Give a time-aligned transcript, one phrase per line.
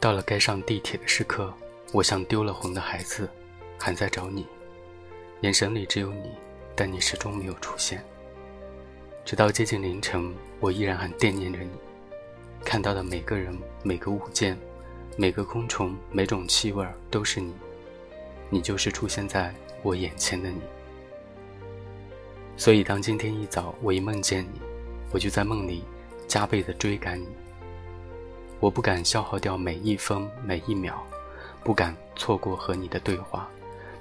[0.00, 1.52] 到了该上地铁的时刻，
[1.92, 3.28] 我像丢了魂的孩子，
[3.76, 4.46] 还在找你，
[5.40, 6.30] 眼神里只有你，
[6.76, 8.04] 但你始终没有出现。
[9.24, 11.70] 直到接近凌晨，我依然还惦念着你。
[12.64, 14.56] 看到的每个人、每个物件、
[15.16, 17.52] 每个昆虫、每种气味都是你，
[18.50, 20.60] 你就是出现在我眼前的你。
[22.56, 24.60] 所以，当今天一早我一梦见你，
[25.10, 25.84] 我就在梦里
[26.28, 27.26] 加倍的追赶你。
[28.60, 31.00] 我不敢消耗掉每一分每一秒，
[31.62, 33.48] 不敢错过和你的对话，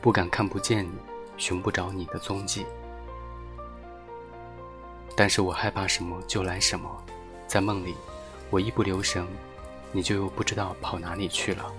[0.00, 0.92] 不敢看不见你，
[1.36, 2.64] 寻不着你的踪迹。
[5.16, 6.88] 但是我害怕什么就来什么，
[7.48, 7.96] 在梦里，
[8.48, 9.26] 我一不留神，
[9.90, 11.72] 你就又不知道跑哪里去了。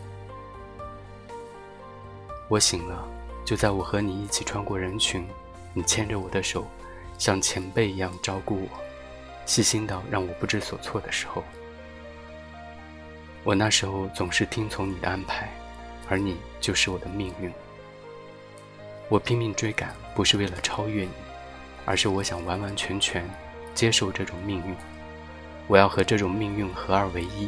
[2.50, 3.08] 我醒了，
[3.46, 5.26] 就在我和你一起穿过人群，
[5.74, 6.68] 你牵着我的手，
[7.18, 8.68] 像前辈一样照顾我，
[9.46, 11.42] 细心到让我不知所措的时候。
[13.46, 15.48] 我那时候总是听从你的安排，
[16.10, 17.52] 而你就是我的命运。
[19.08, 21.12] 我拼命追赶，不是为了超越你，
[21.86, 23.24] 而是我想完完全全
[23.76, 24.76] 接受这种命运。
[25.68, 27.48] 我要和这种命运合二为一。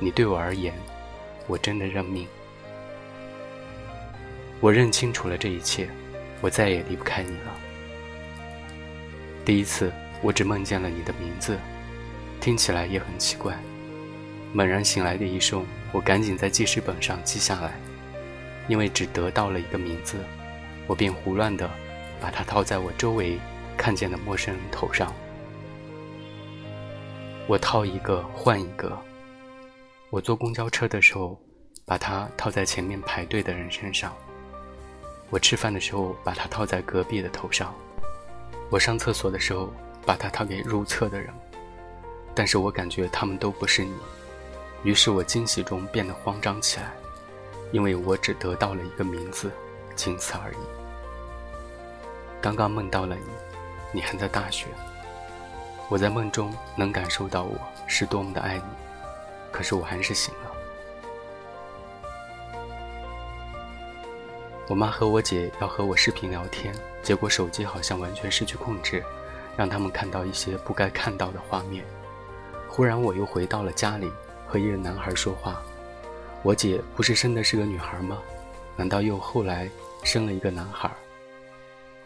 [0.00, 0.74] 你对我而言，
[1.46, 2.26] 我真的认命。
[4.58, 5.88] 我认清楚了这一切，
[6.40, 7.54] 我再也离不开你了。
[9.44, 9.92] 第一次，
[10.22, 11.56] 我只梦见了你的名字，
[12.40, 13.56] 听起来也很奇怪。
[14.52, 17.78] 猛然醒来的一瞬，我赶紧在记事本上记下来，
[18.66, 20.18] 因为只得到了一个名字，
[20.88, 21.70] 我便胡乱的
[22.20, 23.38] 把它套在我周围
[23.76, 25.14] 看见的陌生人头上。
[27.46, 28.98] 我套一个换一个，
[30.10, 31.40] 我坐公交车的时候，
[31.84, 34.10] 把它套在前面排队的人身上；
[35.30, 37.72] 我吃饭的时候，把它套在隔壁的头上；
[38.68, 39.72] 我上厕所的时候，
[40.04, 41.32] 把它套给入厕的人。
[42.34, 43.92] 但是我感觉他们都不是你。
[44.82, 46.92] 于是我惊喜中变得慌张起来，
[47.70, 49.50] 因为我只得到了一个名字，
[49.94, 50.56] 仅此而已。
[52.40, 53.22] 刚刚梦到了你，
[53.92, 54.66] 你还在大学。
[55.90, 58.62] 我在梦中能感受到我是多么的爱你，
[59.52, 60.50] 可是我还是醒了。
[64.66, 69.04] 我妈和我姐要和我视频聊天，结果手机好像完全失去控制，
[69.56, 71.84] 让他们看到一些不该看到的画面。
[72.68, 74.10] 忽然我又回到了家里。
[74.50, 75.62] 和一个男孩说话，
[76.42, 78.20] 我姐不是生的是个女孩吗？
[78.76, 79.70] 难道又后来
[80.02, 80.90] 生了一个男孩？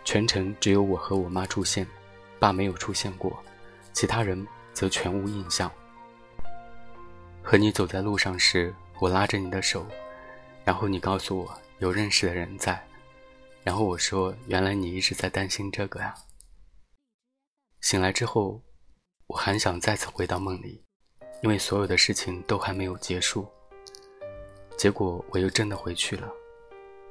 [0.05, 1.87] 全程只有我和我妈出现，
[2.39, 3.43] 爸没有出现过，
[3.95, 5.73] 其他人则全无印象。
[7.43, 9.87] 和你走在路上时，我拉着你的手，
[10.67, 12.87] 然后你告诉我有认识的人在，
[13.63, 16.15] 然后我说原来你一直在担心这个呀。
[17.81, 18.61] 醒来之后，
[19.29, 20.84] 我很想再次回到梦里。
[21.45, 23.47] 因为所有的事情都还没有结束，
[24.79, 26.33] 结果我又真的回去了。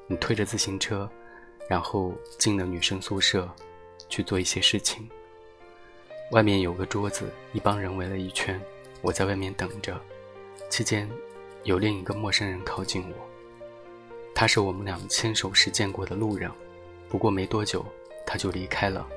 [0.08, 1.08] 你推着自行车，
[1.70, 3.48] 然后进了女生宿舍，
[4.10, 5.08] 去做一些事情。
[6.32, 8.60] 外面有个桌子，一帮人围了一圈，
[9.04, 10.02] 我在外面等着。
[10.68, 11.08] 期间，
[11.62, 13.16] 有另一个陌生人靠近我，
[14.34, 16.52] 他是我们俩牵手时见过的路人，
[17.08, 17.86] 不过没多久
[18.26, 19.08] 他就离开了。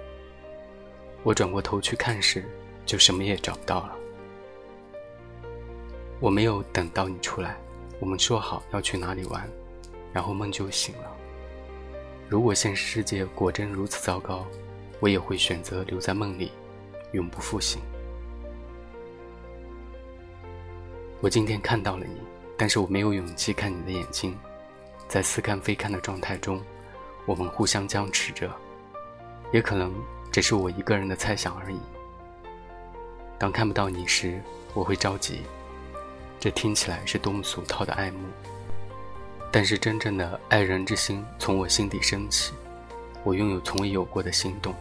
[1.22, 2.44] 我转过头去看时，
[2.84, 3.96] 就什么也找不到了。
[6.18, 7.56] 我没有等到你出来，
[8.00, 9.46] 我们说好要去哪里玩，
[10.12, 11.14] 然后梦就醒了。
[12.28, 14.46] 如果现实世界果真如此糟糕，
[14.98, 16.50] 我也会选择留在梦里，
[17.12, 17.82] 永不复醒。
[21.20, 22.16] 我今天看到了你，
[22.56, 24.36] 但是我没有勇气看你的眼睛，
[25.06, 26.62] 在似看非看的状态中，
[27.26, 28.50] 我们互相僵持着，
[29.52, 29.94] 也可能
[30.32, 31.78] 只是我一个人的猜想而已。
[33.38, 35.42] 当看不到你时，我会着急。
[36.46, 38.20] 这听起来是多么俗套的爱慕，
[39.50, 42.52] 但是真正的爱人之心从我心底升起，
[43.24, 44.72] 我拥有从未有过的心动。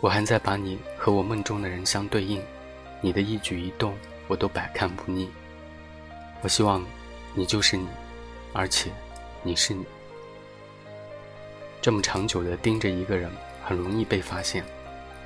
[0.00, 2.42] 我还在把你和我梦中的人相对应，
[3.02, 3.94] 你的一举一动
[4.28, 5.30] 我都百看不腻。
[6.40, 6.82] 我希望
[7.34, 7.86] 你就是你，
[8.54, 8.90] 而且
[9.42, 9.84] 你是你。
[11.82, 13.30] 这么长久的盯着一个人，
[13.62, 14.64] 很容易被发现。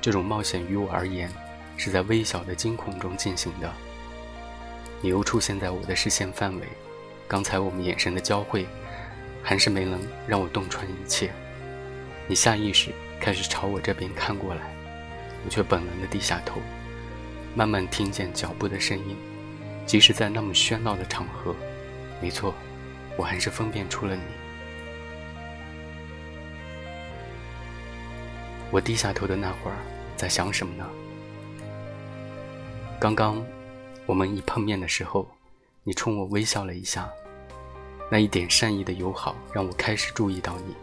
[0.01, 1.31] 这种冒险于我而言，
[1.77, 3.73] 是在微小的惊恐中进行的。
[4.99, 6.67] 你又出现在我的视线范围，
[7.27, 8.65] 刚才我们眼神的交汇，
[9.43, 11.31] 还是没能让我洞穿一切。
[12.27, 14.61] 你下意识开始朝我这边看过来，
[15.45, 16.59] 我却本能的低下头，
[17.53, 19.15] 慢慢听见脚步的声音。
[19.85, 21.55] 即使在那么喧闹的场合，
[22.21, 22.53] 没错，
[23.15, 24.21] 我还是分辨出了你。
[28.71, 29.77] 我低下头的那会儿，
[30.17, 30.89] 在想什么呢？
[32.99, 33.45] 刚刚。
[34.07, 35.27] 我们一碰面的时候，
[35.83, 37.09] 你冲我微笑了一下，
[38.09, 40.73] 那一点善意的友好让我开始注意到你。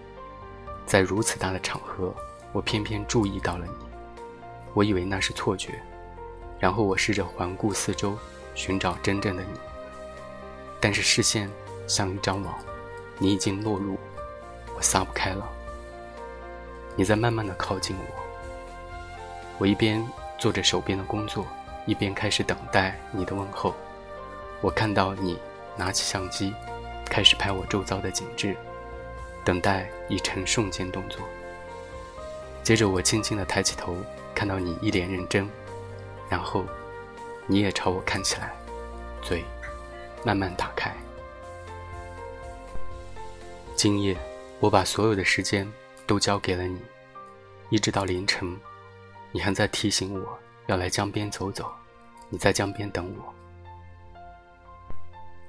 [0.85, 2.15] 在如此大的场合，
[2.53, 3.73] 我偏偏注意到了你。
[4.75, 5.81] 我以为那是错觉，
[6.61, 8.15] 然后我试着环顾四周，
[8.55, 9.59] 寻找真正的你。
[10.79, 11.51] 但是视线
[11.87, 12.55] 像一张网，
[13.19, 13.97] 你已经落入，
[14.77, 15.51] 我撒不开了。
[16.95, 18.05] 你在慢慢的靠近我，
[19.57, 20.07] 我一边
[20.39, 21.47] 做着手边的工作，
[21.87, 23.75] 一边开始等待你的问候。
[24.61, 25.39] 我看到你
[25.77, 26.55] 拿起相机，
[27.07, 28.57] 开始拍我周遭的景致，
[29.45, 31.21] 等待已成瞬间动作。
[32.63, 33.97] 接着我轻轻地抬起头，
[34.35, 35.47] 看到你一脸认真，
[36.31, 36.65] 然后
[37.47, 38.55] 你也朝我看起来，
[39.21, 39.45] 嘴
[40.25, 40.91] 慢慢打开。
[43.77, 44.17] 今夜
[44.61, 45.71] 我把所有的时间
[46.07, 46.81] 都交给了你，
[47.69, 48.59] 一直到凌晨，
[49.31, 51.71] 你还在提醒我要来江边走走，
[52.29, 53.35] 你在江边等我。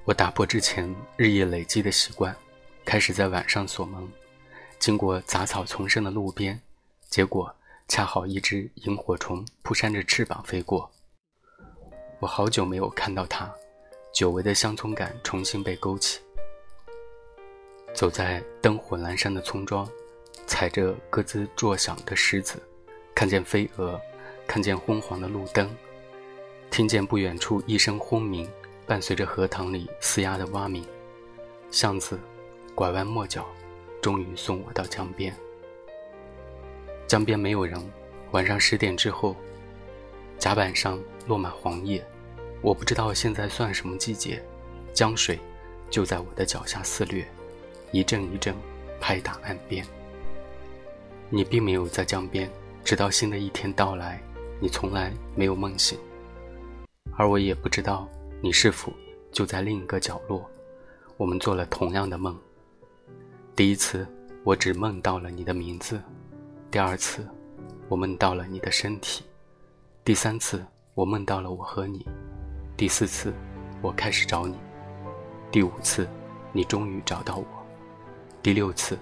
[0.04, 2.36] 我打破之前日夜累积的习惯，
[2.84, 4.06] 开始在晚上锁门。
[4.78, 6.60] 经过杂草丛生的路边，
[7.08, 7.52] 结果
[7.88, 10.90] 恰好一只萤火虫扑扇着翅膀飞过。
[12.20, 13.50] 我好久没有看到它，
[14.12, 16.20] 久违的乡村感重新被勾起。
[17.94, 19.88] 走在灯火阑珊的村庄，
[20.46, 22.62] 踩着咯吱作响的石子，
[23.14, 23.98] 看见飞蛾，
[24.46, 25.68] 看见昏黄的路灯，
[26.70, 28.48] 听见不远处一声轰鸣。
[28.86, 30.86] 伴随着荷塘里嘶哑的蛙鸣，
[31.72, 32.20] 巷子
[32.72, 33.44] 拐弯抹角，
[34.00, 35.34] 终于送我到江边。
[37.08, 37.84] 江边没有人，
[38.30, 39.34] 晚上十点之后，
[40.38, 42.00] 甲板上落满黄叶。
[42.62, 44.40] 我不知道现在算什么季节，
[44.92, 45.36] 江水
[45.90, 47.26] 就在我的脚下肆虐，
[47.90, 48.54] 一阵一阵
[49.00, 49.84] 拍打岸边。
[51.28, 52.48] 你并没有在江边，
[52.84, 54.22] 直到新的一天到来，
[54.58, 55.98] 你从来没有梦醒，
[57.14, 58.08] 而我也不知道。
[58.42, 58.92] 你是否
[59.32, 60.48] 就在另一个角落？
[61.16, 62.36] 我们做了同样的梦。
[63.54, 64.06] 第一次，
[64.44, 65.96] 我只梦到了你的名字；
[66.70, 67.26] 第二次，
[67.88, 69.22] 我梦到了你的身体；
[70.04, 70.64] 第三次，
[70.94, 72.00] 我梦到了我和你；
[72.76, 73.34] 第四次，
[73.82, 74.54] 我开始找你；
[75.50, 76.08] 第五次，
[76.52, 77.44] 你终于找到我；
[78.42, 78.98] 第六次，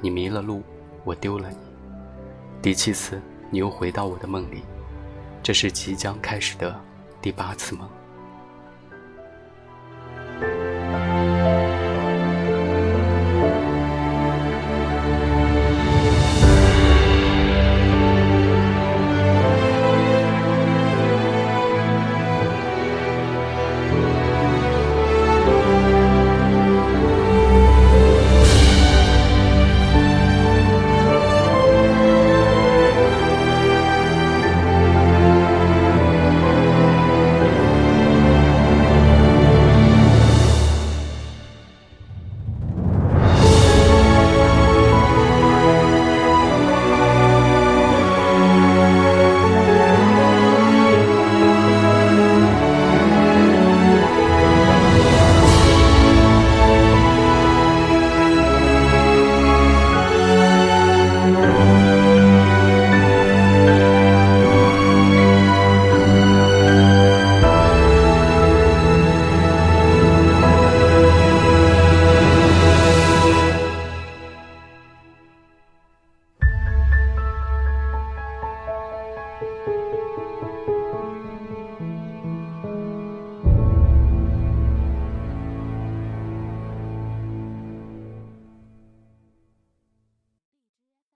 [0.00, 0.62] 你迷了路，
[1.04, 1.56] 我丢了你；
[2.60, 4.62] 第七次，你又回到我的梦里。
[5.42, 6.78] 这是即将开始的
[7.20, 7.88] 第八次吗。